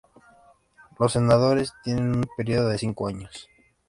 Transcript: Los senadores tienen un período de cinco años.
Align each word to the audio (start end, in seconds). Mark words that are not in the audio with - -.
Los 0.97 1.13
senadores 1.13 1.73
tienen 1.83 2.15
un 2.15 2.25
período 2.35 2.69
de 2.69 2.79
cinco 2.79 3.07
años. 3.07 3.47